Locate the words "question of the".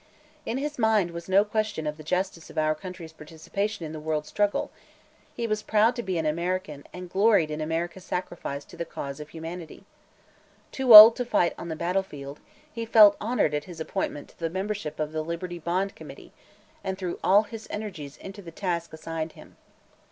1.45-2.01